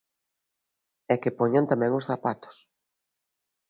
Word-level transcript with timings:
E 1.13 1.15
que 1.21 1.35
poñan 1.39 1.65
tamén 1.71 1.91
os 1.99 2.07
zapatos. 2.09 2.55